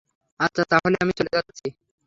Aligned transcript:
আচ্ছা, 0.39 0.63
তাহলে 0.71 0.95
আমি 1.03 1.13
চলে 1.17 1.31
যাচ্ছি। 1.35 1.67